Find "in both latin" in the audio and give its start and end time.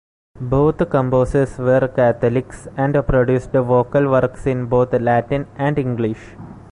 4.47-5.45